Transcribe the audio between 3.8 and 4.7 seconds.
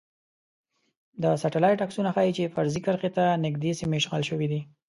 اشغال شوي دي